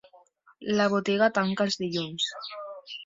[0.79, 2.27] La botiga tanca els dilluns.